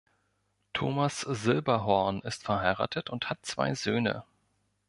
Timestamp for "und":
3.11-3.29